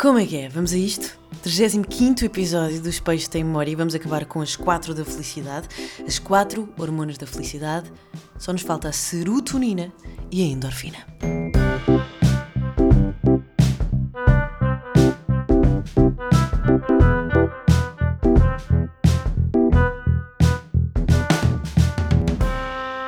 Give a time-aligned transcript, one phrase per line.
[0.00, 0.48] Como é que é?
[0.48, 1.18] Vamos a isto?
[1.42, 5.66] 35 episódio dos Peixes Tem Memória e vamos acabar com as 4 da felicidade.
[6.06, 7.90] As 4 hormonas da felicidade.
[8.38, 9.92] Só nos falta a serotonina
[10.30, 10.98] e a endorfina.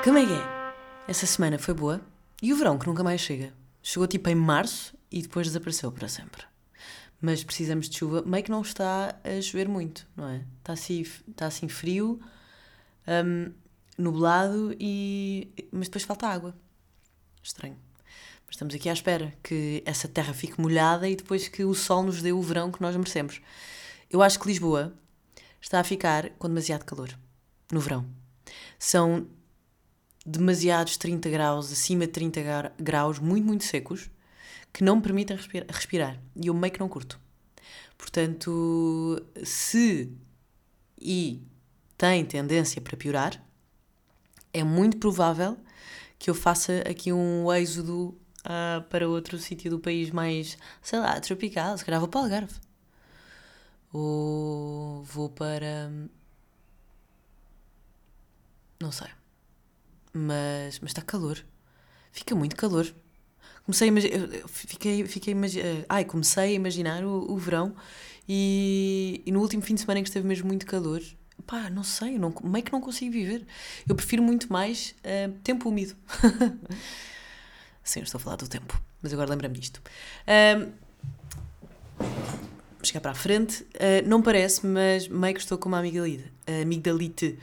[0.03, 0.73] Como é que é?
[1.07, 2.01] Essa semana foi boa
[2.43, 3.55] e o verão que nunca mais chega.
[3.81, 6.50] Chegou tipo em março e depois desapareceu para sempre.
[7.21, 8.23] Mas precisamos de chuva.
[8.23, 10.45] Meio que não está a chover muito, não é?
[10.59, 12.21] Está assim, está assim frio,
[13.07, 13.53] hum,
[13.99, 15.49] nublado e.
[15.71, 16.57] Mas depois falta água.
[17.43, 17.77] Estranho.
[18.47, 22.03] Mas estamos aqui à espera que essa terra fique molhada e depois que o sol
[22.03, 23.41] nos dê o verão que nós merecemos.
[24.11, 24.93] Eu acho que Lisboa
[25.61, 27.17] está a ficar com demasiado calor
[27.71, 28.07] no verão.
[28.79, 29.27] São
[30.27, 34.11] demasiados 30 graus, acima de 30 gra- graus, muito, muito secos,
[34.73, 36.21] que não me permitem respira- respirar.
[36.37, 37.21] E eu meio que não curto.
[37.99, 40.13] Portanto, se
[41.01, 41.43] e
[41.97, 43.43] tem tendência para piorar,
[44.53, 45.59] é muito provável
[46.19, 51.19] que eu faça aqui um êxodo ah, para outro sítio do país mais, sei lá,
[51.21, 51.77] tropical.
[51.79, 52.55] Se calhar vou para o Algarve.
[53.93, 55.91] Ou vou para.
[58.81, 59.09] Não sei.
[60.13, 61.45] Mas, mas está calor.
[62.13, 62.93] Fica muito calor.
[63.65, 64.29] Comecei a imaginar.
[64.49, 67.75] Fiquei, fiquei eh, Ai, comecei a imaginar o, o verão
[68.29, 71.03] e, e no último fim de semana em que esteve mesmo muito calor.
[71.47, 73.47] Pá, não sei, não, meio que não consigo viver.
[73.89, 75.97] Eu prefiro muito mais eh, tempo úmido.
[77.83, 79.83] Sim, estou a falar do tempo, mas agora lembra-me disto.
[81.99, 83.67] Vou chegar para a frente.
[83.75, 86.31] Ah, não parece, mas meio que estou com uma amigdalite.
[86.63, 87.39] amigdalite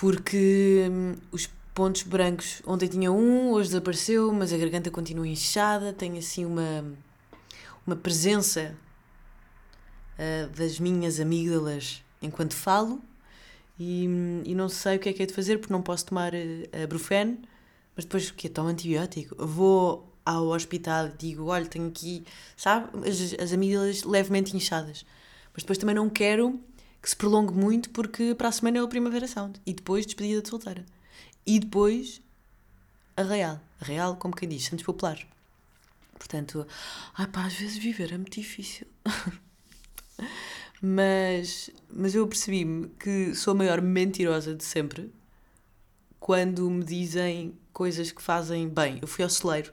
[0.00, 1.46] porque hum, os
[1.80, 6.84] pontos brancos, ontem tinha um, hoje desapareceu, mas a garganta continua inchada, tenho assim uma,
[7.86, 8.76] uma presença
[10.18, 13.00] ah, das minhas amígdalas enquanto falo
[13.78, 14.04] e,
[14.44, 16.82] e não sei o que é que é de fazer porque não posso tomar ah,
[16.84, 17.38] a Brufen,
[17.96, 18.50] mas depois o que?
[18.50, 19.34] Tomo antibiótico.
[19.42, 22.24] Vou ao hospital e digo, olha, tenho aqui,
[22.58, 25.06] sabe, as, as amígdalas levemente inchadas.
[25.54, 26.60] Mas depois também não quero
[27.00, 30.42] que se prolongue muito porque para a semana é o Primavera Sound e depois despedida
[30.42, 30.84] de solteira.
[31.50, 32.22] E depois
[33.16, 33.60] a Real.
[33.80, 35.26] A Real, como quem diz, Santos Populares.
[36.14, 36.64] Portanto,
[37.18, 38.86] ai pá, às vezes viver é muito difícil.
[40.80, 45.12] mas, mas eu percebi-me que sou a maior mentirosa de sempre
[46.20, 49.00] quando me dizem coisas que fazem bem.
[49.02, 49.72] Eu fui ao celeiro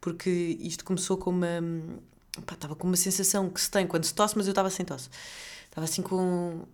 [0.00, 1.62] porque isto começou com uma.
[2.44, 4.84] Pá, estava com uma sensação que se tem quando se tosse, mas eu estava sem
[4.84, 5.08] tosse.
[5.66, 6.66] Estava assim com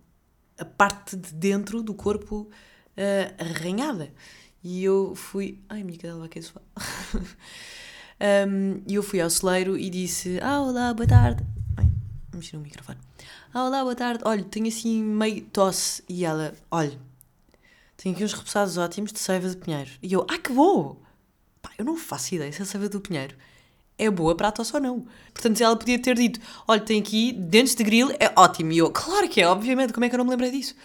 [0.57, 2.49] a parte de dentro do corpo
[2.99, 4.11] ah, arranhada.
[4.63, 5.59] E eu fui.
[5.69, 6.45] Ai, minha cadela vai cair
[8.85, 11.43] E eu fui ao celeiro e disse: Ah, olá, boa tarde.
[11.77, 11.89] Ai,
[12.33, 12.97] mexi no microfone.
[13.53, 14.21] Ah, olá, boa tarde.
[14.25, 16.03] Olha, tenho assim meio tosse.
[16.09, 16.99] E ela: Olha,
[17.95, 19.91] tenho aqui uns repousados ótimos de seiva de pinheiro.
[20.03, 21.01] E eu: Ah, que bom!
[21.61, 23.35] Pá, eu não faço ideia se a seiva do pinheiro
[23.97, 25.05] é boa para a tosse ou não.
[25.33, 28.73] Portanto, ela podia ter dito: Olha, tem aqui dentes de grilo, é ótimo.
[28.73, 30.75] E eu: Claro que é, obviamente, como é que eu não me lembrei disso?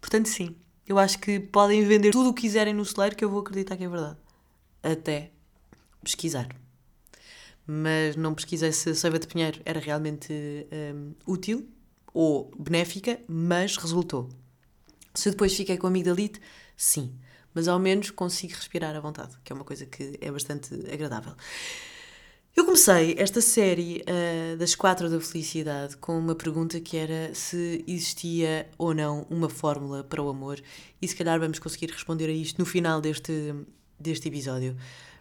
[0.00, 0.56] Portanto, sim,
[0.86, 3.76] eu acho que podem vender tudo o que quiserem no celeiro que eu vou acreditar
[3.76, 4.16] que é verdade.
[4.82, 5.30] Até
[6.02, 6.48] pesquisar.
[7.66, 11.68] Mas não pesquisei se a seiva de pinheiro era realmente hum, útil
[12.12, 14.28] ou benéfica, mas resultou.
[15.14, 16.40] Se eu depois fiquei com amigdalite,
[16.76, 17.14] sim.
[17.54, 21.34] Mas ao menos consigo respirar à vontade, que é uma coisa que é bastante agradável.
[22.54, 27.82] Eu comecei esta série ah, das quatro da felicidade com uma pergunta que era se
[27.88, 30.62] existia ou não uma fórmula para o amor
[31.00, 33.54] e se calhar vamos conseguir responder a isto no final deste,
[33.98, 34.76] deste episódio.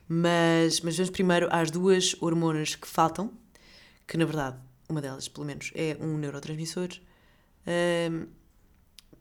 [0.10, 3.32] Mas, mas vamos primeiro às duas hormonas que faltam,
[4.06, 4.58] que na verdade,
[4.90, 6.90] uma delas pelo menos, é um neurotransmissor,
[7.66, 8.26] ahm,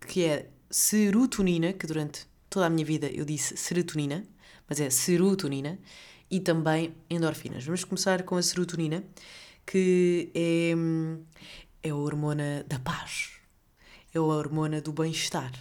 [0.09, 4.27] que é serotonina, que durante toda a minha vida eu disse serotonina,
[4.69, 5.79] mas é serotonina,
[6.31, 7.65] e também endorfinas.
[7.65, 9.03] Vamos começar com a serotonina,
[9.67, 10.73] que é,
[11.83, 13.31] é a hormona da paz,
[14.15, 15.53] é a hormona do bem-estar,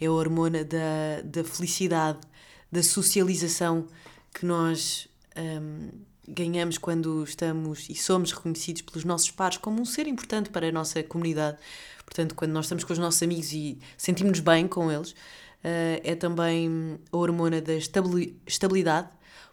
[0.00, 2.20] é a hormona da, da felicidade,
[2.70, 3.86] da socialização
[4.32, 5.90] que nós hum,
[6.26, 10.72] ganhamos quando estamos e somos reconhecidos pelos nossos pares como um ser importante para a
[10.72, 11.58] nossa comunidade.
[12.04, 15.14] Portanto, quando nós estamos com os nossos amigos e sentimos-nos bem com eles,
[15.62, 19.08] eh, é também a hormona da estabili- estabilidade,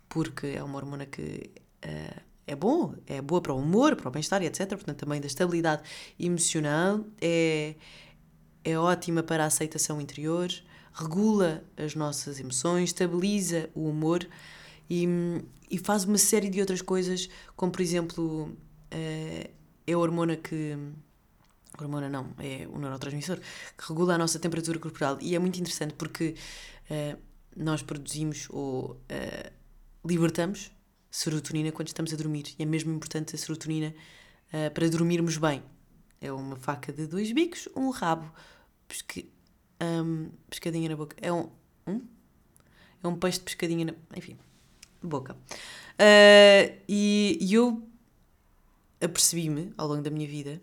[0.09, 1.51] porque é uma hormona que
[1.81, 4.67] eh, é bom, é boa para o humor, para o bem-estar etc.
[4.69, 5.83] Portanto, também da estabilidade
[6.19, 7.75] emocional, é,
[8.63, 10.49] é ótima para a aceitação interior,
[10.91, 14.27] regula as nossas emoções, estabiliza o humor
[14.89, 15.07] e,
[15.69, 19.49] e faz uma série de outras coisas, como por exemplo uh,
[19.85, 20.75] é a hormona que.
[21.79, 25.17] Hormona não, é o neurotransmissor que regula a nossa temperatura corporal.
[25.21, 26.35] E é muito interessante porque
[26.89, 27.17] uh,
[27.55, 29.58] nós produzimos ou uh,
[30.03, 30.71] libertamos
[31.11, 32.55] serotonina quando estamos a dormir.
[32.57, 33.93] E é mesmo importante a serotonina
[34.73, 35.63] para dormirmos bem.
[36.21, 38.31] É uma faca de dois bicos, um rabo.
[38.87, 39.31] Pesque,
[39.81, 41.15] um, pescadinha na boca.
[41.21, 41.49] É um,
[41.87, 42.01] um?
[43.01, 43.93] É um peixe de pescadinha na.
[44.17, 44.37] Enfim,
[45.01, 45.33] boca.
[45.33, 47.87] Uh, e, e eu
[49.01, 50.61] apercebi-me ao longo da minha vida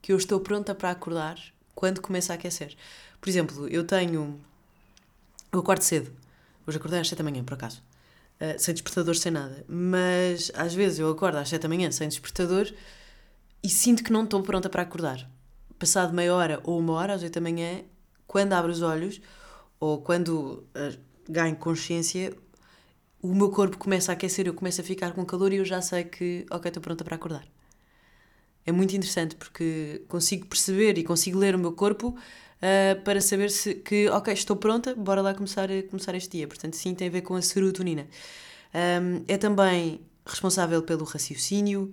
[0.00, 1.38] que eu estou pronta para acordar
[1.74, 2.74] quando começa a aquecer.
[3.20, 4.40] Por exemplo, eu tenho.
[5.52, 6.12] Eu acordo cedo.
[6.66, 7.82] Hoje acordei às 7 da manhã, por acaso.
[8.38, 9.64] Uh, sem despertador, sem nada.
[9.66, 12.70] Mas às vezes eu acordo às 7 da manhã sem despertador
[13.62, 15.28] e sinto que não estou pronta para acordar.
[15.78, 17.82] Passado meia hora ou uma hora, às 8 da manhã,
[18.26, 19.20] quando abro os olhos
[19.80, 20.98] ou quando uh,
[21.28, 22.36] ganho consciência,
[23.22, 25.80] o meu corpo começa a aquecer, eu começo a ficar com calor e eu já
[25.80, 27.46] sei que, ok, estou pronta para acordar.
[28.64, 32.16] É muito interessante porque consigo perceber e consigo ler o meu corpo
[32.56, 36.46] uh, para saber se que, ok, estou pronta, bora lá começar, começar este dia.
[36.46, 38.06] Portanto, sim, tem a ver com a serotonina.
[38.74, 41.92] Um, é também responsável pelo raciocínio,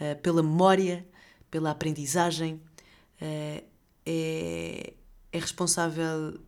[0.00, 1.06] uh, pela memória,
[1.50, 3.64] pela aprendizagem, uh,
[4.06, 4.92] é,
[5.32, 6.38] é responsável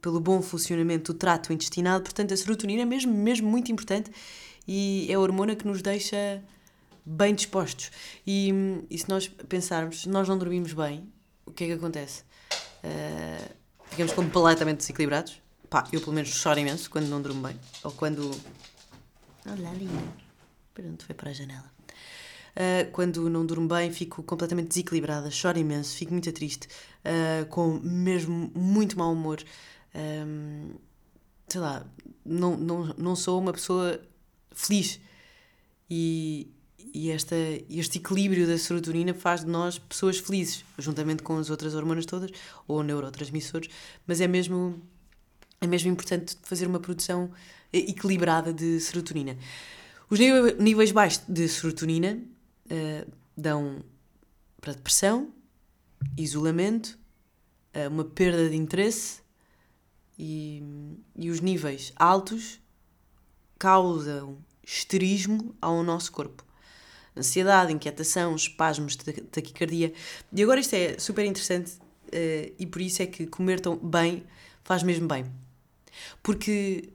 [0.00, 4.12] pelo bom funcionamento do trato intestinal, portanto a serotonina é mesmo, mesmo muito importante
[4.66, 6.42] e é a hormona que nos deixa
[7.04, 7.90] bem dispostos.
[8.26, 8.52] E,
[8.90, 11.08] e se nós pensarmos, se nós não dormimos bem,
[11.46, 12.24] o que é que acontece?
[12.84, 13.54] Uh,
[13.86, 15.40] ficamos completamente desequilibrados.
[15.68, 17.58] Pá, eu pelo menos choro imenso quando não durmo bem.
[17.82, 18.30] Ou quando.
[19.46, 19.88] Olha ali.
[20.74, 21.70] Pronto, foi para a janela.
[22.54, 26.68] Uh, quando não durmo bem, fico completamente desequilibrada, choro imenso, fico muito triste,
[27.04, 29.42] uh, com mesmo muito mau humor.
[29.94, 30.74] Um,
[31.48, 31.86] sei lá,
[32.24, 34.00] não, não, não sou uma pessoa
[34.50, 35.00] feliz.
[35.88, 36.50] E,
[36.94, 37.34] e esta,
[37.68, 42.30] este equilíbrio da serotonina faz de nós pessoas felizes, juntamente com as outras hormonas todas,
[42.66, 43.68] ou neurotransmissores,
[44.06, 44.80] mas é mesmo,
[45.60, 47.30] é mesmo importante fazer uma produção
[47.72, 49.36] equilibrada de serotonina.
[50.10, 52.18] Os níveis baixos de serotonina
[52.66, 53.82] uh, dão
[54.60, 55.32] para depressão,
[56.16, 56.98] isolamento,
[57.74, 59.22] uh, uma perda de interesse
[60.18, 60.62] e,
[61.16, 62.60] e os níveis altos
[63.58, 66.44] causam esterismo ao nosso corpo.
[67.16, 68.96] Ansiedade, inquietação, espasmos,
[69.30, 69.92] taquicardia.
[70.32, 74.24] E agora isto é super interessante uh, e por isso é que comer tão bem
[74.64, 75.26] faz mesmo bem.
[76.22, 76.90] Porque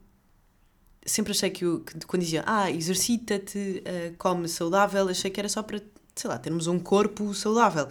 [1.05, 5.49] sempre achei que, eu, que quando dizia, ah, exercita-te, uh, come saudável, achei que era
[5.49, 5.81] só para,
[6.15, 7.87] sei lá, termos um corpo saudável.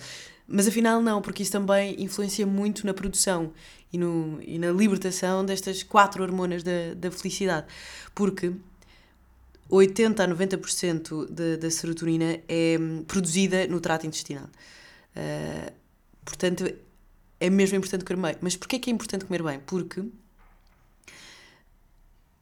[0.47, 3.53] Mas afinal não, porque isso também influencia muito na produção
[3.93, 7.67] e, no, e na libertação destas quatro hormonas da, da felicidade.
[8.15, 8.53] Porque
[9.69, 14.49] 80 a 90% da, da serotonina é hum, produzida no trato intestinal.
[15.17, 15.73] Uh,
[16.25, 16.65] portanto,
[17.41, 18.37] é mesmo importante comer bem.
[18.41, 19.61] Mas porquê é que é importante comer bem?
[19.61, 20.05] Porque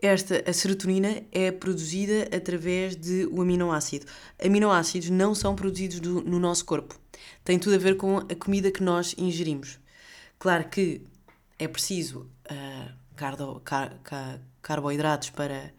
[0.01, 4.07] esta, a serotonina é produzida através de o aminoácido.
[4.45, 6.99] Aminoácidos não são produzidos do, no nosso corpo.
[7.43, 9.79] Tem tudo a ver com a comida que nós ingerimos.
[10.39, 11.01] Claro que
[11.59, 15.73] é preciso uh, cardo, car, car, carboidratos para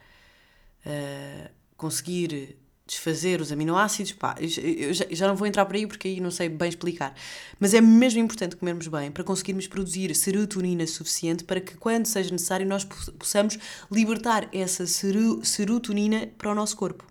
[0.86, 6.08] uh, conseguir desfazer os aminoácidos, pá, eu já, já não vou entrar por aí porque
[6.08, 7.16] aí não sei bem explicar.
[7.60, 12.32] Mas é mesmo importante comermos bem para conseguirmos produzir serotonina suficiente para que, quando seja
[12.32, 12.86] necessário, nós
[13.18, 13.58] possamos
[13.92, 17.04] libertar essa serotonina para o nosso corpo.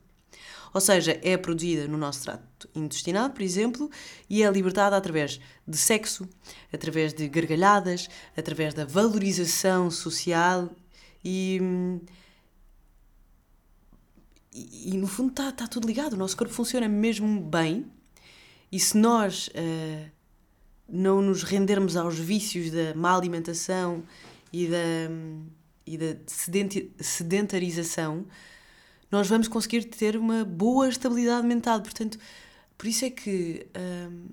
[0.72, 3.90] Ou seja, é produzida no nosso trato intestinal, por exemplo,
[4.28, 6.28] e é libertada através de sexo,
[6.72, 10.68] através de gargalhadas, através da valorização social
[11.24, 12.00] e hum,
[14.54, 16.12] e, e, no fundo está tá tudo ligado.
[16.12, 17.90] O nosso corpo funciona mesmo bem.
[18.70, 20.10] E se nós uh,
[20.88, 24.04] não nos rendermos aos vícios da má alimentação
[24.52, 24.76] e da,
[25.84, 26.16] e da
[27.00, 28.24] sedentarização,
[29.10, 31.80] nós vamos conseguir ter uma boa estabilidade mental.
[31.82, 32.18] Portanto,
[32.78, 33.66] por isso é que.
[33.76, 34.28] Um,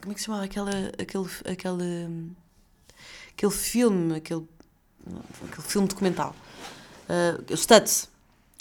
[0.00, 2.32] como é que se chamava aquela, aquele, aquele,
[3.32, 4.46] aquele filme, aquele,
[5.48, 6.34] aquele filme documental?
[7.08, 8.11] Uh, Stutz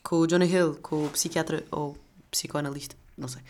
[0.04, 1.98] com o Jonah Hill, com o psiquiatra ou
[2.30, 3.42] psicoanalista, não sei,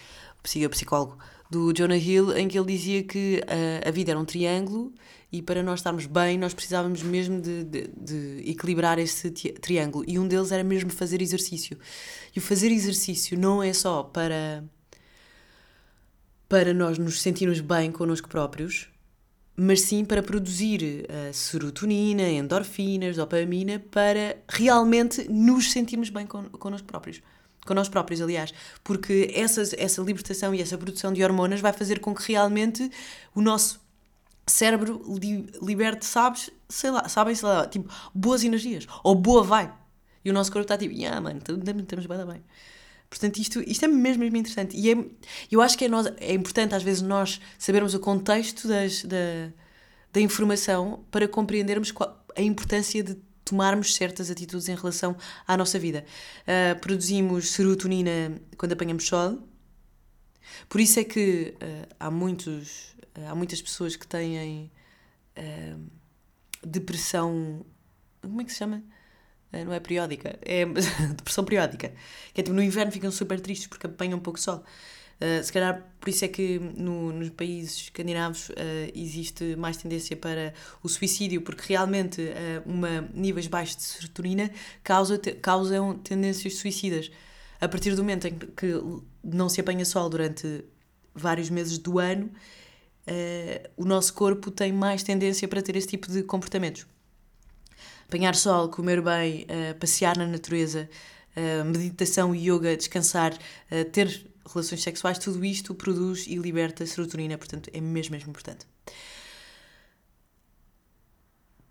[0.65, 1.17] o psicólogo
[1.50, 4.93] do Jonah Hill, em que ele dizia que a, a vida era um triângulo
[5.31, 10.17] e para nós estarmos bem nós precisávamos mesmo de, de, de, equilibrar esse triângulo e
[10.17, 11.77] um deles era mesmo fazer exercício.
[12.36, 14.63] E o fazer exercício não é só para
[16.48, 18.90] para nós nos sentirmos bem connosco próprios,
[19.55, 26.88] mas sim para produzir uh, serotonina, endorfinas, dopamina, para realmente nos sentirmos bem con connosco
[26.88, 27.22] próprios.
[27.65, 28.53] com nós próprios, aliás,
[28.84, 32.89] porque essa, essa libertação e essa produção de hormonas vai fazer com que realmente
[33.36, 33.79] o nosso
[34.48, 39.72] cérebro li, liberte, sabes, sei lá, sabem, sei lá, tipo, boas energias, ou boa vai.
[40.24, 42.43] E o nosso corpo está tipo, ah, mano, estamos bem, bem.
[43.12, 44.77] Portanto, isto, isto é mesmo, mesmo interessante.
[44.77, 44.96] E é,
[45.51, 49.51] eu acho que é, nós, é importante, às vezes, nós sabermos o contexto das, da,
[50.13, 55.77] da informação para compreendermos qual, a importância de tomarmos certas atitudes em relação à nossa
[55.77, 56.06] vida.
[56.44, 59.46] Uh, produzimos serotonina quando apanhamos sol.
[60.70, 64.72] Por isso é que uh, há, muitos, uh, há muitas pessoas que têm
[66.65, 67.65] depressão.
[68.22, 68.82] Como é que se chama?
[69.51, 70.65] Não é periódica, é
[71.15, 71.93] depressão periódica.
[72.34, 74.63] Que é tipo no inverno ficam super tristes porque apanham um pouco de sol.
[75.22, 78.53] Uh, se calhar por isso é que no, nos países escandinavos uh,
[78.96, 84.50] existe mais tendência para o suicídio, porque realmente uh, uma, níveis baixos de serotonina
[84.84, 87.12] causa, te, causam tendências suicidas.
[87.60, 88.74] A partir do momento em que
[89.24, 90.65] não se apanha sol durante
[91.13, 92.31] vários meses do ano,
[93.77, 96.88] o nosso corpo tem mais tendência para ter esse tipo de comportamentos.
[98.12, 99.48] Apanhar sol, comer bem,
[99.80, 100.89] passear na natureza,
[101.65, 103.34] meditação, yoga, descansar,
[103.94, 108.68] ter relações sexuais, tudo isto produz e liberta serotonina, portanto é mesmo, mesmo importante.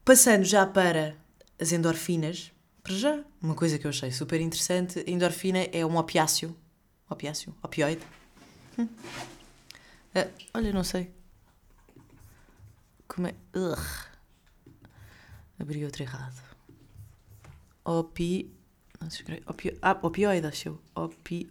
[0.02, 1.14] Passando já para
[1.60, 2.50] as endorfinas,
[2.82, 6.56] para já, uma coisa que eu achei super interessante, a endorfina é um opiáceo,
[7.10, 8.00] opiáceo, opioide.
[8.78, 8.88] Hum.
[10.16, 11.10] Uh, olha, não sei.
[13.06, 13.34] Como é?
[13.54, 14.09] Ugh.
[15.60, 16.42] Abri outro errado.
[17.84, 18.50] Opi.
[19.46, 19.78] Opio...
[19.82, 20.80] Ah, opioide, acho eu.
[20.94, 21.48] Opio...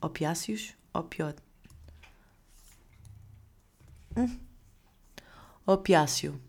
[0.00, 0.74] Opiáceos?
[0.94, 1.38] Opioide.
[4.16, 4.38] Hum.
[5.66, 6.40] Opiáceo.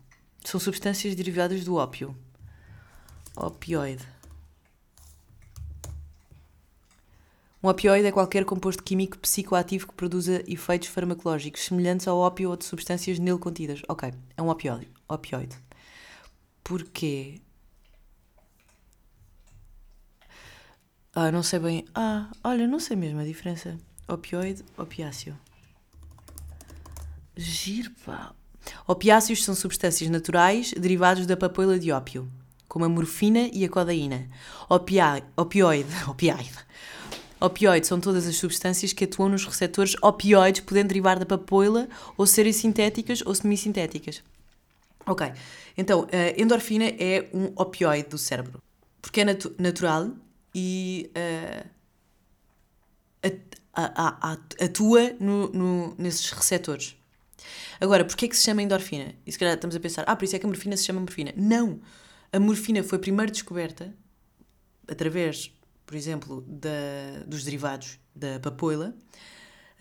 [0.44, 2.16] São substâncias derivadas do ópio.
[3.36, 4.06] Opioide.
[7.62, 12.56] Um opioide é qualquer composto químico psicoativo que produza efeitos farmacológicos semelhantes ao ópio ou
[12.56, 13.82] de substâncias nele contidas.
[13.88, 14.88] Ok, é um opioide.
[15.08, 15.56] Opioide.
[16.62, 17.40] Porquê?
[21.14, 21.84] Ah, não sei bem.
[21.94, 23.76] Ah, olha, não sei mesmo a diferença.
[24.08, 25.36] Opioide, opiáceo.
[27.36, 28.34] Giro, pá.
[28.86, 32.30] Opiáceos são substâncias naturais derivados da papoila de ópio,
[32.68, 34.28] como a morfina e a codeína.
[34.68, 36.52] Opia opioide, opioide.
[37.40, 42.24] Opioides são todas as substâncias que atuam nos receptores opioides, podendo derivar da papoila ou
[42.26, 44.22] serem sintéticas ou semissintéticas.
[45.06, 45.32] Ok,
[45.76, 48.62] então a endorfina é um opioide do cérebro.
[49.00, 50.10] Porque é natu natural
[50.54, 51.68] e uh,
[54.60, 56.96] atua no, no, nesses receptores.
[57.80, 59.14] Agora, porquê é que se chama endorfina?
[59.26, 61.00] E se calhar estamos a pensar, ah, por isso é que a morfina se chama
[61.00, 61.32] morfina.
[61.36, 61.80] Não!
[62.32, 63.92] A morfina foi primeiro descoberta
[64.86, 65.52] através,
[65.84, 68.94] por exemplo, da, dos derivados da papoila.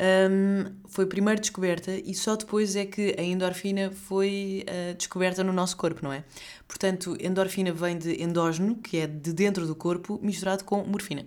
[0.02, 5.54] Um, foi primeiro descoberta e só depois é que a endorfina foi uh, descoberta no
[5.54, 6.24] nosso corpo, não é?
[6.68, 11.24] Portanto, endorfina vem de endógeno, que é de dentro do corpo, misturado com morfina.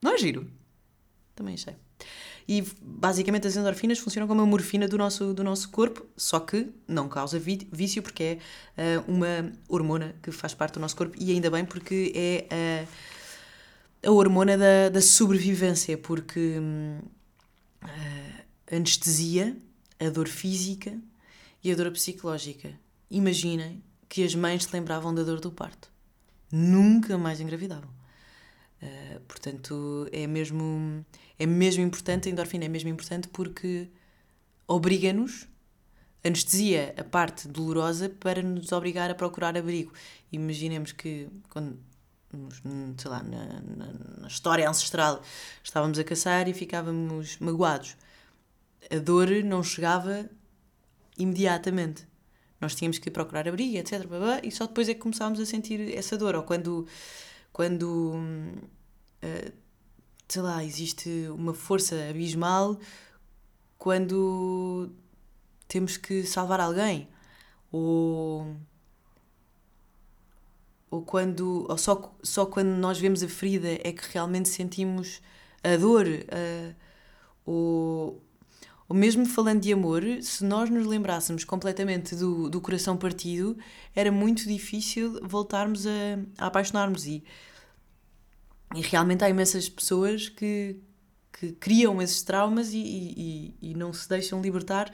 [0.00, 0.50] Não é giro?
[1.34, 1.76] Também achei.
[2.48, 6.72] E basicamente as endorfinas funcionam como a morfina do nosso, do nosso corpo, só que
[6.88, 8.38] não causa vício, porque
[8.74, 12.86] é uh, uma hormona que faz parte do nosso corpo, e ainda bem porque é.
[12.86, 13.21] Uh,
[14.04, 16.56] a hormona da, da sobrevivência, porque
[17.80, 19.56] a anestesia,
[20.00, 20.98] a dor física
[21.62, 22.72] e a dor psicológica.
[23.10, 25.90] Imaginem que as mães se lembravam da dor do parto.
[26.50, 27.90] Nunca mais engravidavam.
[28.82, 31.06] Uh, portanto, é mesmo,
[31.38, 33.88] é mesmo importante, a endorfina é mesmo importante porque
[34.66, 35.46] obriga-nos,
[36.24, 39.92] anestesia a parte dolorosa para nos obrigar a procurar abrigo.
[40.32, 41.78] Imaginemos que quando
[42.96, 45.22] sei lá, na, na, na, história ancestral,
[45.62, 47.96] estávamos a caçar e ficávamos magoados.
[48.90, 50.28] A dor não chegava
[51.18, 52.06] imediatamente.
[52.60, 54.04] Nós tínhamos que procurar abrigo, etc.
[54.42, 56.34] E só depois é que começávamos a sentir essa dor.
[56.36, 56.86] Ou quando,
[57.52, 58.14] quando
[59.22, 59.52] uh,
[60.28, 62.78] sei lá, existe uma força abismal
[63.76, 64.90] quando
[65.68, 67.08] temos que salvar alguém.
[67.70, 68.56] Ou
[70.92, 75.22] ou quando ou só, só quando nós vemos a ferida é que realmente sentimos
[75.64, 76.74] a dor uh,
[77.46, 78.22] ou,
[78.86, 83.56] ou mesmo falando de amor se nós nos lembrássemos completamente do, do coração partido
[83.96, 85.90] era muito difícil voltarmos a,
[86.36, 87.24] a apaixonar-nos e,
[88.74, 90.76] e realmente há imensas pessoas que,
[91.32, 94.92] que criam esses traumas e, e, e não se deixam libertar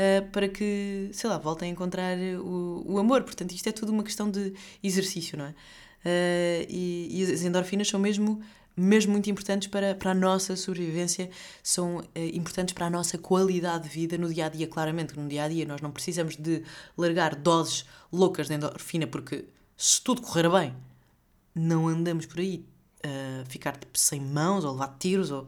[0.00, 3.22] uh, para que, sei lá, voltem a encontrar o, o amor.
[3.22, 5.50] Portanto, isto é tudo uma questão de exercício, não é?
[5.50, 8.40] Uh, e, e, as endorfinas são mesmo
[8.76, 11.28] mesmo muito importantes para, para a nossa sobrevivência,
[11.62, 14.66] são eh, importantes para a nossa qualidade de vida no dia a dia.
[14.66, 16.62] Claramente, no dia a dia nós não precisamos de
[16.96, 19.44] largar doses loucas de endorfina, porque
[19.76, 20.74] se tudo correr bem,
[21.54, 22.64] não andamos por aí
[23.02, 25.46] a ficar tipo, sem mãos ou levar tiros ou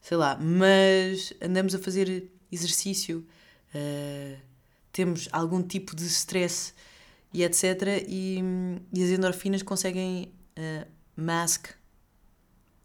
[0.00, 3.24] sei lá, mas andamos a fazer exercício,
[3.74, 4.40] uh,
[4.92, 6.74] temos algum tipo de stress
[7.32, 8.04] e etc.
[8.06, 8.42] E,
[8.92, 11.68] e as endorfinas conseguem uh, mask,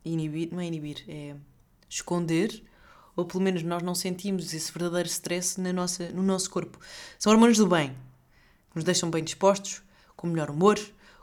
[0.03, 1.35] inibir, não é inibir, é
[1.89, 2.63] esconder,
[3.15, 6.79] ou pelo menos nós não sentimos esse verdadeiro stress na nossa, no nosso corpo.
[7.19, 7.89] São hormônios do bem,
[8.69, 9.81] que nos deixam bem dispostos,
[10.15, 10.79] com melhor humor,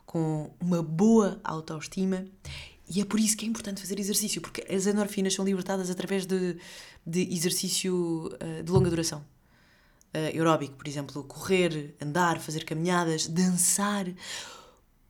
[0.06, 2.24] com uma boa autoestima.
[2.88, 6.26] E é por isso que é importante fazer exercício, porque as endorfinas são libertadas através
[6.26, 6.56] de,
[7.06, 9.24] de exercício uh, de longa duração.
[10.12, 14.06] Uh, aeróbico, por exemplo, correr, andar, fazer caminhadas, dançar.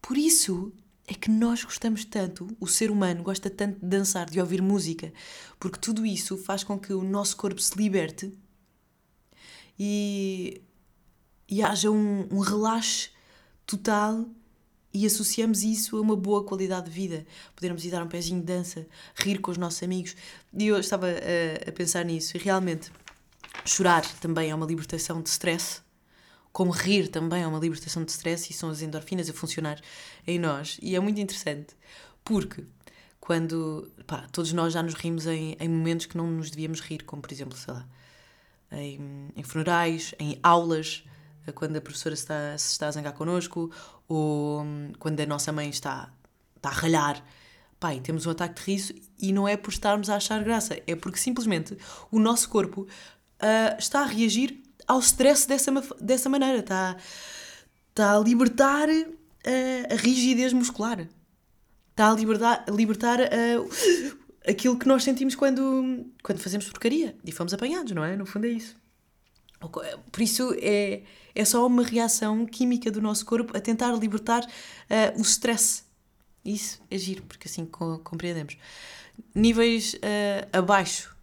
[0.03, 0.73] Por isso
[1.07, 5.13] é que nós gostamos tanto, o ser humano gosta tanto de dançar, de ouvir música,
[5.59, 8.33] porque tudo isso faz com que o nosso corpo se liberte
[9.77, 10.63] e,
[11.49, 13.09] e haja um, um relaxe
[13.67, 14.29] total
[14.93, 17.27] e associamos isso a uma boa qualidade de vida.
[17.57, 20.15] Podermos ir dar um pezinho de dança, rir com os nossos amigos.
[20.53, 22.93] E eu estava a, a pensar nisso e realmente
[23.65, 25.83] chorar também é uma libertação de stress
[26.53, 29.81] como rir também é uma libertação de stress e são as endorfinas a funcionar
[30.27, 30.79] em nós.
[30.83, 31.77] E é muito interessante
[32.25, 32.65] porque
[33.21, 37.05] quando pá, todos nós já nos rimos em, em momentos que não nos devíamos rir,
[37.05, 37.87] como por exemplo, sei lá,
[38.73, 41.05] em, em funerais, em aulas,
[41.55, 43.71] quando a professora está, se está a zangar connosco,
[44.09, 46.13] ou hum, quando a nossa mãe está,
[46.57, 47.25] está a ralhar.
[47.79, 50.95] Pai, temos um ataque de riso e não é por estarmos a achar graça, é
[50.95, 51.79] porque simplesmente
[52.11, 52.87] o nosso corpo
[53.43, 56.97] uh, está a reagir ao stress dessa, dessa maneira, está,
[57.91, 61.09] está a libertar eh, a rigidez muscular,
[61.91, 63.57] está a libertar, a libertar eh,
[64.47, 68.17] aquilo que nós sentimos quando, quando fazemos porcaria e fomos apanhados, não é?
[68.17, 68.77] No fundo é isso.
[69.61, 71.03] Por isso é,
[71.35, 75.85] é só uma reação química do nosso corpo a tentar libertar uh, o stress.
[76.43, 78.57] Isso é giro, porque assim compreendemos.
[79.35, 81.15] Níveis uh, abaixo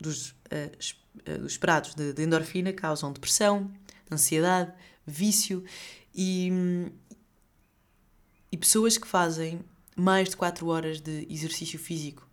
[0.00, 0.70] dos uh,
[1.28, 3.70] uh, esperados de, de, endorfina causam depressão,
[4.10, 4.72] ansiedade,
[5.06, 5.64] vício
[6.14, 6.50] e,
[8.50, 9.60] e pessoas que fazem
[9.96, 12.28] mais de 4 horas de exercício físico,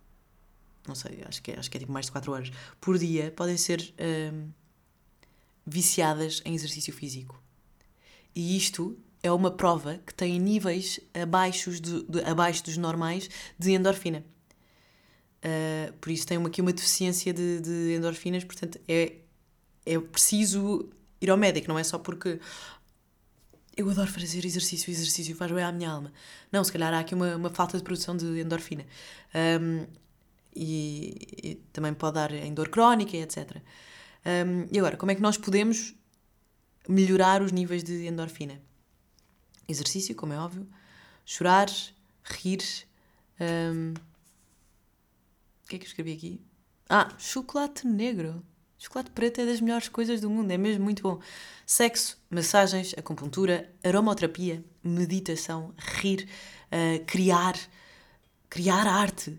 [0.86, 3.32] não sei, acho que é, acho que é tipo mais de 4 horas por dia,
[3.36, 4.52] podem ser uh,
[5.66, 7.40] viciadas em exercício físico.
[8.34, 13.72] E isto é uma prova que tem níveis abaixo, de, de, abaixo dos normais de
[13.72, 14.24] endorfina.
[15.38, 19.12] Uh, por isso tem aqui uma deficiência de, de, endorfinas, portanto é,
[19.86, 20.88] é preciso
[21.20, 22.40] ir ao médico, não é só porque
[23.76, 26.12] eu adoro fazer exercício, exercício faz bem à minha alma.
[26.50, 28.84] Não, se calhar há aqui uma, uma falta de produção de endorfina.
[29.32, 29.86] Um,
[30.54, 33.58] e, e, também pode dar em dor crónica, etc.
[34.26, 35.94] Um, e agora, como é que nós podemos
[36.88, 38.60] melhorar os níveis de endorfina?
[39.68, 40.66] Exercício, como é óbvio,
[41.24, 41.68] chorar,
[42.24, 42.64] rir.
[43.40, 43.94] Um,
[45.68, 46.40] que é que eu escrevi aqui?
[46.88, 48.42] Ah, chocolate negro.
[48.78, 51.20] Chocolate preto é das melhores coisas do mundo, é mesmo muito bom.
[51.66, 56.28] Sexo, massagens, acupuntura, aromaterapia, meditação, rir,
[56.72, 57.56] uh, criar,
[58.48, 59.38] criar arte.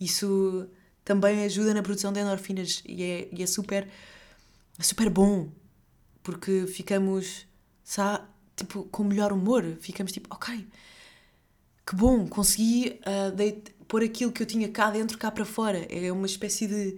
[0.00, 0.68] Isso
[1.04, 3.88] também ajuda na produção de endorfinas e é, e é super,
[4.80, 5.50] super bom
[6.22, 7.46] porque ficamos
[7.84, 8.24] sabe,
[8.56, 9.64] tipo, com melhor humor.
[9.80, 10.66] Ficamos tipo, ok,
[11.86, 13.34] que bom, consegui uh,
[13.92, 15.86] pôr aquilo que eu tinha cá dentro cá para fora.
[15.90, 16.96] É uma espécie de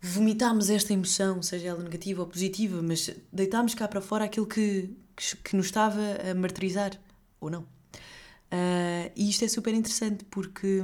[0.00, 4.90] vomitarmos esta emoção, seja ela negativa ou positiva, mas deitámos cá para fora aquilo que,
[5.14, 7.00] que, que nos estava a martirizar,
[7.40, 7.62] ou não.
[7.62, 10.82] Uh, e isto é super interessante porque.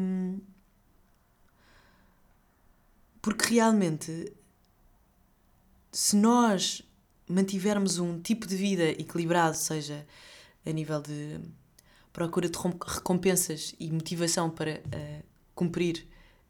[3.21, 4.33] Porque realmente,
[5.91, 6.83] se nós
[7.29, 10.07] mantivermos um tipo de vida equilibrado, seja
[10.65, 11.41] a nível de
[12.13, 16.07] procura de recompensas e motivação para uh, cumprir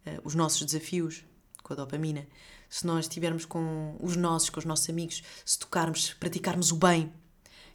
[0.06, 1.24] uh, os nossos desafios
[1.62, 2.26] com a dopamina,
[2.68, 7.12] se nós estivermos com os nossos, com os nossos amigos, se tocarmos, praticarmos o bem,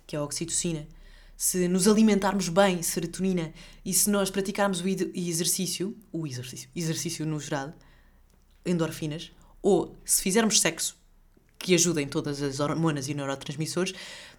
[0.07, 0.87] que é a oxitocina,
[1.37, 7.39] se nos alimentarmos bem, serotonina, e se nós praticarmos o exercício, o exercício, exercício no
[7.39, 7.73] geral,
[8.65, 10.97] endorfinas, ou se fizermos sexo,
[11.59, 13.93] que ajudem todas as hormonas e neurotransmissores,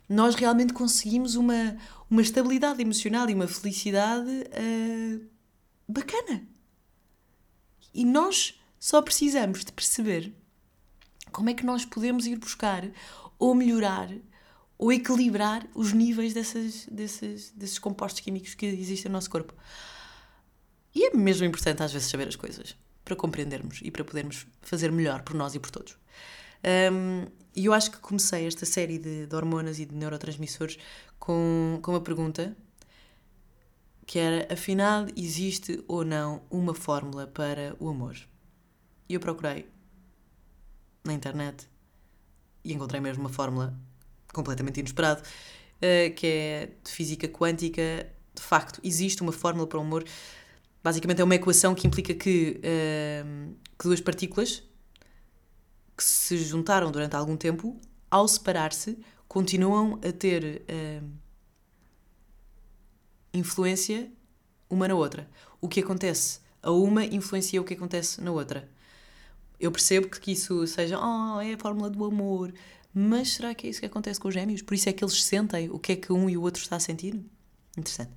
[0.08, 1.76] nós realmente conseguimos uma,
[2.08, 5.26] uma estabilidade emocional e uma felicidade uh,
[5.88, 6.46] bacana.
[7.92, 10.32] E nós só precisamos de perceber
[11.32, 12.84] como é que nós podemos ir buscar
[13.38, 14.10] ou melhorar
[14.78, 19.54] ou equilibrar os níveis dessas, desses, desses compostos químicos que existem no nosso corpo.
[20.94, 24.90] E é mesmo importante às vezes saber as coisas para compreendermos e para podermos fazer
[24.92, 25.96] melhor por nós e por todos.
[26.92, 30.78] Um, e eu acho que comecei esta série de, de hormonas e de neurotransmissores
[31.18, 32.54] com, com uma pergunta
[34.06, 38.16] que era, afinal, existe ou não uma fórmula para o amor?
[39.08, 39.66] E eu procurei
[41.02, 41.68] na internet
[42.62, 43.74] e encontrei mesmo uma fórmula
[44.32, 48.06] completamente inesperada, uh, que é de física quântica.
[48.34, 50.04] De facto, existe uma fórmula para o amor.
[50.84, 54.62] Basicamente é uma equação que implica que, uh, que duas partículas
[55.96, 57.80] que se juntaram durante algum tempo,
[58.10, 61.10] ao separar-se, continuam a ter uh,
[63.32, 64.10] influência
[64.68, 65.28] uma na outra.
[65.60, 68.68] O que acontece a uma influencia o que acontece na outra.
[69.58, 72.52] Eu percebo que isso seja, oh, é a fórmula do amor,
[72.92, 74.62] mas será que é isso que acontece com os gêmeos?
[74.62, 76.76] Por isso é que eles sentem o que é que um e o outro está
[76.76, 77.24] a sentir?
[77.78, 78.10] Interessante.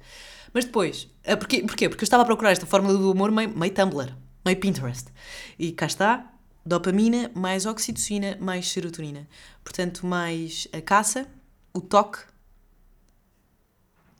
[0.52, 1.62] Mas depois, ah, porquê?
[1.62, 1.88] porquê?
[1.88, 5.10] Porque eu estava a procurar esta fórmula do amor meio, meio Tumblr, meio Pinterest.
[5.58, 6.34] E cá está,
[6.70, 9.28] dopamina mais oxitocina mais serotonina.
[9.64, 11.28] Portanto, mais a caça,
[11.74, 12.20] o toque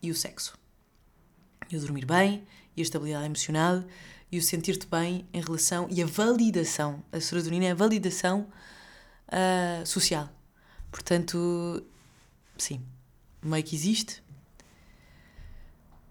[0.02, 0.58] e o sexo.
[1.70, 2.44] E o dormir bem,
[2.76, 3.84] e a estabilidade emocional,
[4.32, 5.86] e o sentir-te bem em relação.
[5.90, 7.04] e a validação.
[7.12, 8.48] A serotonina é a validação
[9.28, 10.28] uh, social.
[10.90, 11.86] Portanto,
[12.58, 12.82] sim,
[13.40, 14.20] meio que existe.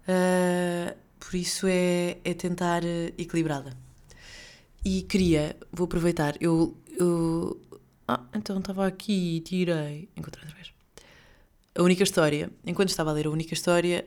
[0.08, 2.82] Uh, por isso é, é tentar
[3.18, 3.76] equilibrada.
[4.84, 6.76] E queria, vou aproveitar, eu.
[6.98, 7.60] eu
[8.08, 10.08] ah, então estava aqui e tirei.
[10.16, 10.72] Encontrei outra vez.
[11.74, 14.06] A única história, enquanto estava a ler a única história,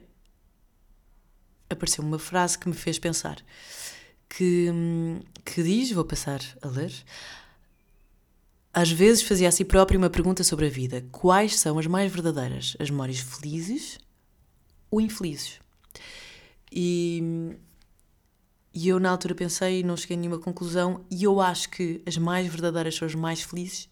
[1.69, 3.37] apareceu uma frase que me fez pensar.
[4.27, 4.67] Que,
[5.45, 6.91] que diz, vou passar a ler.
[8.73, 12.11] Às vezes fazia a si próprio uma pergunta sobre a vida: quais são as mais
[12.11, 12.75] verdadeiras?
[12.79, 13.99] As memórias felizes
[14.89, 15.59] ou infelizes?
[16.71, 17.55] E
[18.73, 22.01] e eu na altura pensei e não cheguei a nenhuma conclusão, e eu acho que
[22.05, 23.87] as mais verdadeiras são as mais felizes,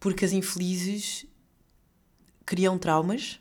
[0.00, 1.26] porque as infelizes
[2.46, 3.38] criam traumas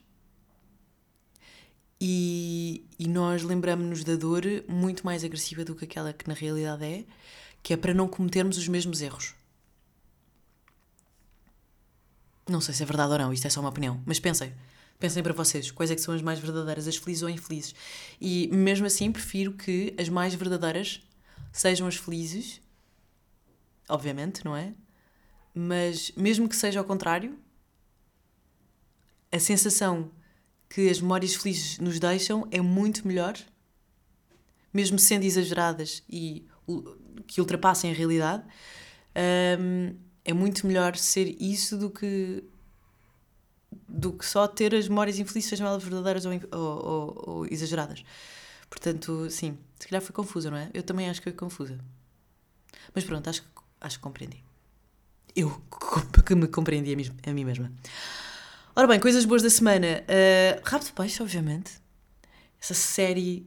[2.00, 6.84] e, e nós lembramos-nos da dor muito mais agressiva do que aquela que na realidade
[6.84, 7.06] é,
[7.64, 9.36] que é para não cometermos os mesmos erros.
[12.50, 14.52] Não sei se é verdade ou não, isto é só uma opinião, mas pensem.
[15.02, 17.74] Pensem para vocês, quais é que são as mais verdadeiras, as felizes ou infelizes.
[18.22, 21.02] E mesmo assim, prefiro que as mais verdadeiras
[21.52, 22.62] sejam as felizes,
[23.90, 24.76] obviamente, não é?
[25.56, 27.36] Mas mesmo que seja ao contrário,
[29.32, 30.12] a sensação
[30.70, 33.36] que as memórias felizes nos deixam é muito melhor,
[34.72, 36.48] mesmo sendo exageradas e
[37.26, 38.44] que ultrapassem a realidade,
[40.24, 42.44] é muito melhor ser isso do que
[43.88, 48.04] do que só ter as memórias infelizes, sejam elas verdadeiras ou, ou, ou, exageradas.
[48.70, 50.70] Portanto, sim, se calhar foi confusa, não é?
[50.74, 51.78] Eu também acho que foi confusa.
[52.94, 53.44] Mas pronto, acho,
[53.80, 54.44] acho que compreendi.
[55.36, 55.62] Eu
[56.26, 57.72] que me compreendi a mim, a mim mesma.
[58.76, 60.04] Ora bem, coisas boas da semana.
[60.08, 61.74] Uh, de Peixe, obviamente.
[62.62, 63.46] Essa série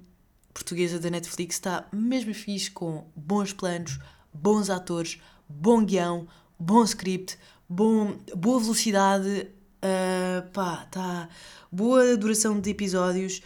[0.53, 3.99] portuguesa da Netflix está mesmo fixe com bons planos,
[4.33, 9.49] bons atores, bom guião, bom script, bom, boa velocidade,
[9.85, 11.29] Uh, pá, tá.
[11.71, 13.43] Boa duração de episódios,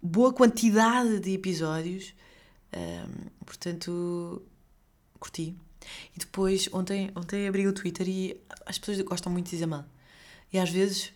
[0.00, 2.14] boa quantidade de episódios.
[3.44, 4.42] Portanto,
[5.18, 5.56] curti.
[6.14, 9.84] E depois, ontem, ontem abri o Twitter e as pessoas gostam muito de dizer mal.
[10.52, 11.12] E às vezes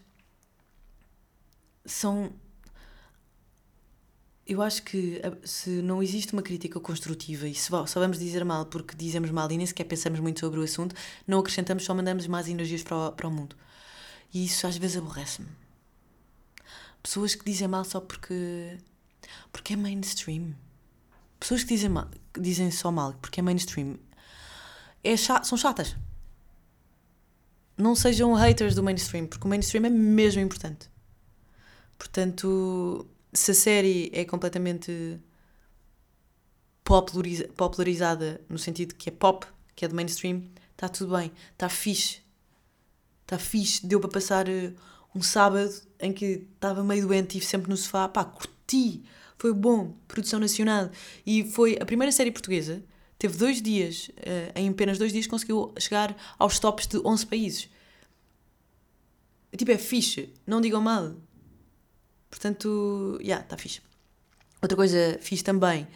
[1.84, 2.32] são.
[4.46, 8.66] Eu acho que se não existe uma crítica construtiva e se só vamos dizer mal
[8.66, 10.94] porque dizemos mal e nem sequer pensamos muito sobre o assunto,
[11.26, 13.56] não acrescentamos, só mandamos mais energias para o, para o mundo.
[14.34, 15.48] E isso às vezes aborrece-me.
[17.02, 18.78] Pessoas que dizem mal só porque.
[19.52, 20.54] porque é mainstream.
[21.38, 23.98] Pessoas que dizem, mal, que dizem só mal porque é mainstream
[25.04, 25.94] é são chatas.
[27.76, 30.88] Não sejam haters do mainstream, porque o mainstream é mesmo importante.
[31.98, 35.20] Portanto, se a série é completamente
[36.82, 41.68] populariza popularizada no sentido que é pop, que é de mainstream, está tudo bem, está
[41.68, 42.23] fixe
[43.24, 44.74] está fixe, deu para passar uh,
[45.14, 49.02] um sábado em que estava meio doente e sempre no sofá, pá, curti,
[49.38, 50.90] foi bom, produção nacional.
[51.26, 52.82] E foi a primeira série portuguesa,
[53.18, 57.70] teve dois dias, uh, em apenas dois dias conseguiu chegar aos tops de 11 países.
[59.56, 61.14] Tipo, é fixe, não digam mal.
[62.28, 63.80] Portanto, já, yeah, está fixe.
[64.60, 65.86] Outra coisa fixe também,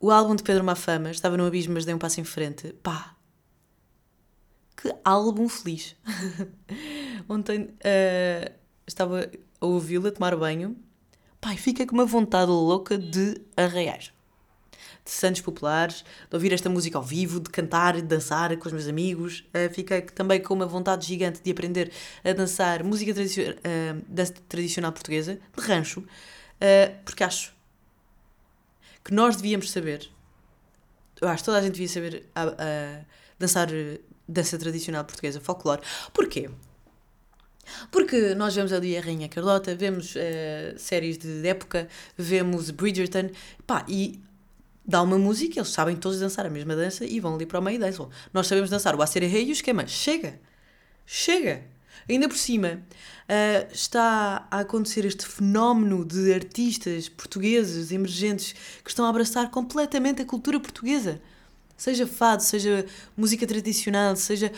[0.00, 2.72] o álbum de Pedro Mafama, estava no abismo, mas dei um passo em frente.
[2.82, 3.13] Pá,
[4.76, 5.96] que álbum feliz!
[7.28, 8.52] Ontem uh,
[8.86, 10.76] estava a ouvi-la tomar banho.
[11.40, 14.12] Pai, fica com uma vontade louca de arraiar.
[15.04, 18.72] de Santos Populares, de ouvir esta música ao vivo, de cantar, de dançar com os
[18.72, 19.44] meus amigos.
[19.48, 21.92] Uh, fiquei também com uma vontade gigante de aprender
[22.24, 27.54] a dançar música tradicio uh, dança tradicional portuguesa, de rancho, uh, porque acho
[29.04, 30.08] que nós devíamos saber,
[31.20, 33.04] eu acho que toda a gente devia saber a, a
[33.38, 33.68] dançar
[34.28, 35.82] dança tradicional portuguesa, folclore.
[36.12, 36.50] Porquê?
[37.90, 43.30] Porque nós vemos ali a Rainha Carlota, vemos uh, séries de época, vemos Bridgerton,
[43.66, 44.20] pá, e
[44.84, 47.62] dá uma música, eles sabem todos dançar a mesma dança e vão ali para o
[47.62, 48.10] meio e dançam.
[48.32, 49.86] Nós sabemos dançar o Acer Rei e o esquema.
[49.86, 50.38] Chega!
[51.06, 51.62] Chega!
[52.08, 52.82] Ainda por cima,
[53.28, 60.20] uh, está a acontecer este fenómeno de artistas portugueses emergentes que estão a abraçar completamente
[60.20, 61.20] a cultura portuguesa.
[61.76, 64.52] Seja fado, seja música tradicional, seja.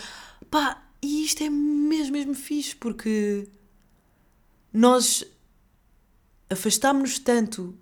[0.49, 3.47] pá, e isto é mesmo, mesmo fixe, porque
[4.71, 5.23] nós
[6.49, 7.77] afastámos-nos tanto,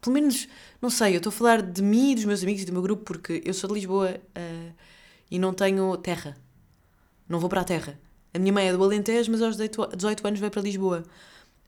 [0.00, 0.48] pelo menos,
[0.80, 2.82] não sei, eu estou a falar de mim e dos meus amigos e do meu
[2.82, 4.74] grupo, porque eu sou de Lisboa uh,
[5.30, 6.36] e não tenho terra.
[7.28, 7.98] Não vou para a terra.
[8.34, 11.04] A minha mãe é do Alentejo, mas aos 18 anos veio para Lisboa.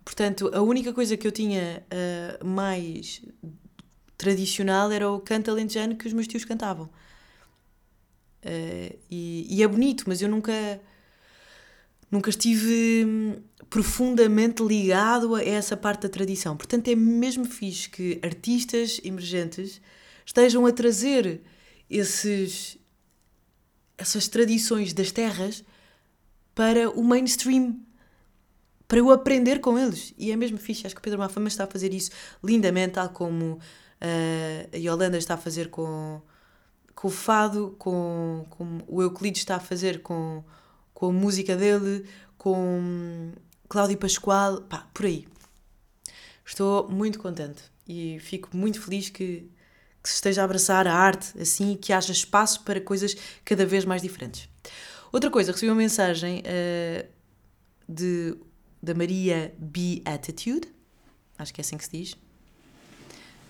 [0.05, 3.23] Portanto, a única coisa que eu tinha uh, mais
[4.17, 6.89] tradicional era o canto alentejano que os meus tios cantavam.
[8.45, 10.53] Uh, e, e, é bonito, mas eu nunca
[12.11, 16.57] nunca estive hum, profundamente ligado a essa parte da tradição.
[16.57, 19.81] Portanto, é mesmo fixe que artistas emergentes
[20.25, 21.41] estejam a trazer
[21.91, 22.79] esses,
[23.99, 25.65] essas tradições das terras
[26.55, 27.81] para o mainstream,
[28.89, 30.15] para eu aprender com eles.
[30.17, 30.87] E é mesmo fixe.
[30.87, 32.11] Acho que o Pedro Mafama está a fazer isso
[32.43, 33.59] lindamente, tal como uh,
[34.73, 36.21] a Yolanda está a fazer com
[36.97, 40.43] com o fado, com, com o Euclides está a fazer com,
[40.95, 43.33] com a música dele, com
[43.69, 45.29] Cláudio Pascoal, pá, por aí.
[46.45, 49.51] Estou muito contente e fico muito feliz que,
[50.03, 53.67] que se esteja a abraçar a arte assim e que haja espaço para coisas cada
[53.67, 54.49] vez mais diferentes.
[55.13, 57.07] Outra coisa, recebi uma mensagem uh,
[57.87, 58.39] de,
[58.83, 60.03] da Maria B.
[60.05, 60.69] Attitude,
[61.39, 62.17] acho que é assim que se diz.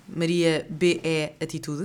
[0.08, 1.00] Maria B.
[1.02, 1.32] E.
[1.42, 1.84] Atitude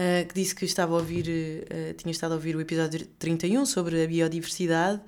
[0.00, 3.66] uh, que disse que estava a ouvir, uh, tinha estado a ouvir o episódio 31
[3.66, 5.00] sobre a biodiversidade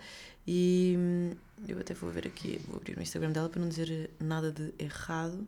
[0.47, 1.33] e hum,
[1.69, 4.75] eu até vou ver aqui, vou abrir o Instagram dela para não dizer nada de
[4.79, 5.47] errado.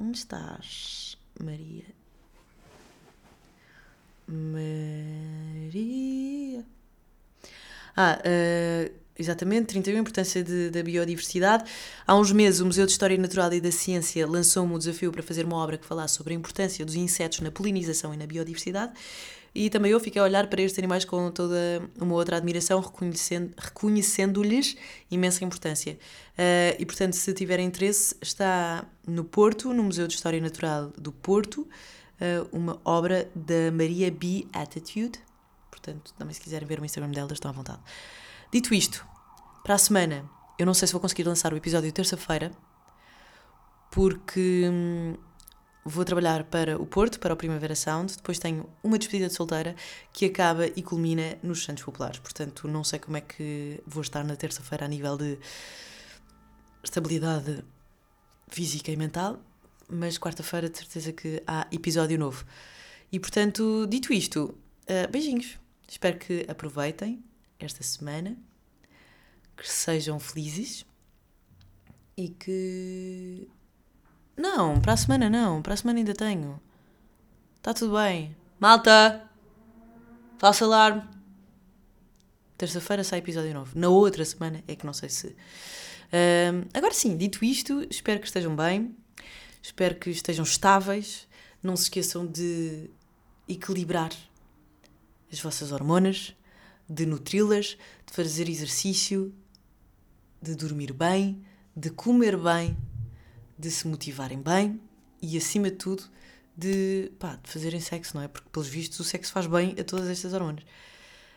[0.00, 1.84] Onde estás, Maria?
[4.26, 5.84] Maria.
[7.94, 11.64] Ah, uh, Exatamente, 31, importância de, da biodiversidade.
[12.06, 15.22] Há uns meses, o Museu de História Natural e da Ciência lançou-me o desafio para
[15.22, 18.92] fazer uma obra que falasse sobre a importância dos insetos na polinização e na biodiversidade.
[19.54, 23.52] E também eu fiquei a olhar para estes animais com toda uma outra admiração, reconhecendo,
[23.58, 24.76] reconhecendo-lhes
[25.10, 25.98] imensa importância.
[26.32, 31.12] Uh, e, portanto, se tiverem interesse, está no Porto, no Museu de História Natural do
[31.12, 34.46] Porto, uh, uma obra da Maria B.
[34.54, 35.20] Attitude.
[35.70, 37.80] Portanto, também se quiserem ver o Instagram dela, estão à vontade.
[38.52, 39.06] Dito isto,
[39.64, 42.52] para a semana, eu não sei se vou conseguir lançar o episódio terça-feira,
[43.90, 45.16] porque hum,
[45.82, 48.14] vou trabalhar para o Porto, para o Primavera Sound.
[48.14, 49.74] Depois tenho uma despedida de solteira
[50.12, 52.18] que acaba e culmina nos Santos Populares.
[52.18, 55.38] Portanto, não sei como é que vou estar na terça-feira a nível de
[56.84, 57.64] estabilidade
[58.48, 59.40] física e mental,
[59.88, 62.44] mas quarta-feira de certeza que há episódio novo.
[63.10, 64.54] E portanto, dito isto,
[64.90, 65.58] uh, beijinhos.
[65.88, 67.31] Espero que aproveitem
[67.64, 68.36] esta semana,
[69.56, 70.84] que sejam felizes
[72.16, 73.48] e que.
[74.36, 76.60] Não, para a semana não, para a semana ainda tenho.
[77.56, 78.36] Está tudo bem.
[78.58, 79.28] Malta!
[80.38, 81.02] Falso alarme!
[82.56, 83.78] Terça-feira sai episódio novo.
[83.78, 85.36] Na outra semana é que não sei se.
[86.12, 88.94] Um, agora sim, dito isto, espero que estejam bem,
[89.62, 91.26] espero que estejam estáveis.
[91.62, 92.90] Não se esqueçam de
[93.48, 94.10] equilibrar
[95.32, 96.34] as vossas hormonas
[96.92, 99.34] de nutri-las, de fazer exercício,
[100.40, 101.42] de dormir bem,
[101.74, 102.76] de comer bem,
[103.58, 104.80] de se motivarem bem
[105.20, 106.04] e, acima de tudo,
[106.56, 108.28] de, pá, de fazerem sexo, não é?
[108.28, 110.64] Porque, pelos vistos, o sexo faz bem a todas estas hormonas.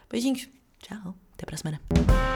[0.09, 0.49] Beijinhos.
[0.79, 1.15] Tchau.
[1.33, 2.34] Até para a semana.